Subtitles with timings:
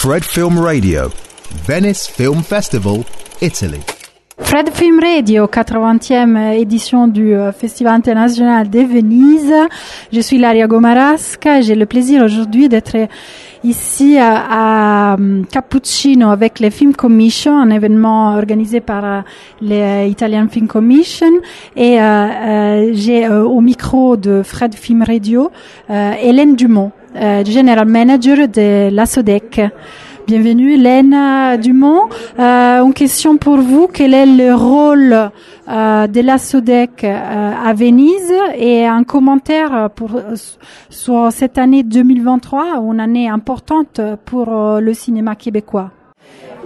[0.00, 1.10] Fred Film Radio,
[1.66, 3.02] Venice Film Festival,
[3.42, 3.80] Italy.
[4.38, 9.52] Fred Film Radio, 80e édition du euh, Festival international de Venise.
[10.12, 13.08] Je suis Laria Gomarasca et j'ai le plaisir aujourd'hui d'être
[13.64, 15.16] ici à, à,
[15.50, 19.20] Cappuccino avec les Film Commission, un événement organisé par euh,
[19.60, 21.32] les Italian Film Commission.
[21.76, 25.50] Et euh, euh, j'ai euh, au micro de Fred Film Radio
[25.88, 29.60] Hélène Dumont, General Manager de la SODEC.
[30.28, 32.10] Bienvenue Hélène Dumont.
[32.38, 37.72] Euh, une question pour vous, quel est le rôle euh, de la SODEC euh, à
[37.72, 38.34] Venise?
[38.54, 40.20] Et un commentaire pour,
[40.90, 45.92] sur cette année 2023, une année importante pour le cinéma québécois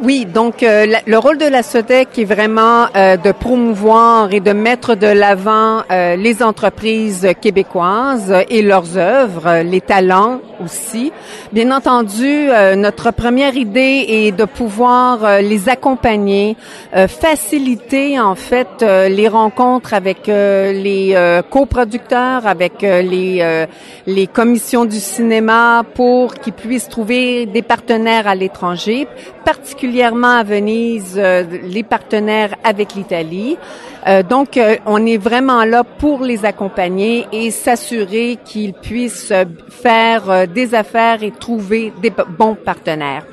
[0.05, 4.51] oui, donc euh, le rôle de la SODEC est vraiment euh, de promouvoir et de
[4.51, 11.13] mettre de l'avant euh, les entreprises québécoises et leurs œuvres, les talents aussi.
[11.53, 16.57] Bien entendu, notre première idée est de pouvoir les accompagner,
[16.93, 21.17] faciliter en fait les rencontres avec les
[21.51, 23.67] coproducteurs, avec les
[24.07, 29.09] les commissions du cinéma pour qu'ils puissent trouver des partenaires à l'étranger,
[29.45, 33.59] particulièrement particulièrement à Venise, euh, les partenaires avec l'Italie.
[34.07, 39.35] Euh, donc, euh, on est vraiment là pour les accompagner et s'assurer qu'ils puissent
[39.69, 43.27] faire des affaires et trouver des bons partenaires.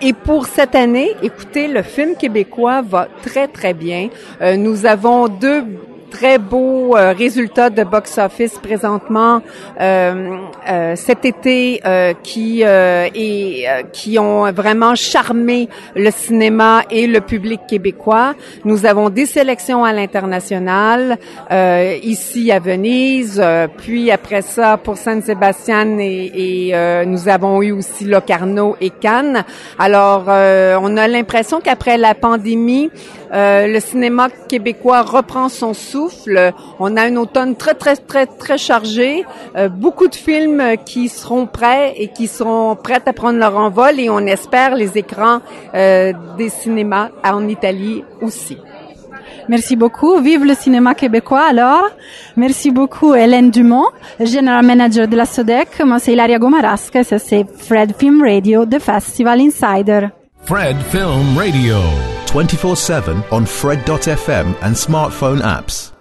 [0.00, 4.08] et pour cette année, écoutez, le film québécois va très, très bien.
[4.56, 5.62] nous avons deux
[6.10, 9.42] très beaux euh, résultats de box-office présentement
[9.80, 11.80] euh, euh, cet été
[12.22, 18.34] qui et qui ont vraiment charmé le cinéma et le public québécois.
[18.64, 21.18] Nous avons des sélections à l'international
[22.02, 23.42] ici à Venise,
[23.78, 29.44] puis après ça pour San Sébastien et, et nous avons eu aussi Locarno et Cannes.
[29.78, 32.90] Alors on a l'impression qu'après la pandémie,
[33.32, 35.97] le cinéma québécois reprend son souffle
[36.78, 39.24] on a une automne très, très, très, très chargée.
[39.56, 43.98] Euh, beaucoup de films qui seront prêts et qui seront prêts à prendre leur envol
[43.98, 45.40] et on espère les écrans
[45.74, 48.58] euh, des cinémas en Italie aussi.
[49.48, 50.18] Merci beaucoup.
[50.20, 51.88] Vive le cinéma québécois alors.
[52.36, 53.88] Merci beaucoup Hélène Dumont,
[54.20, 55.82] General Manager de la SODEC.
[55.84, 60.08] Moi c'est Ilaria Gomarasca et ça c'est Fred Film Radio, The Festival Insider.
[60.44, 61.76] Fred Film Radio.
[62.28, 65.92] 24-7 on Fred.fm and smartphone apps.